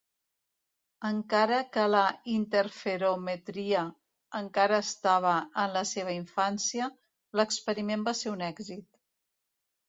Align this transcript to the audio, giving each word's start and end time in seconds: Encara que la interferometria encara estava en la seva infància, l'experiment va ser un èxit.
Encara 1.07 1.57
que 1.75 1.83
la 1.95 2.05
interferometria 2.35 3.83
encara 4.39 4.79
estava 4.85 5.35
en 5.65 5.75
la 5.77 5.85
seva 5.91 6.15
infància, 6.17 6.89
l'experiment 7.43 8.09
va 8.11 8.17
ser 8.23 8.35
un 8.35 8.43
èxit. 8.49 8.89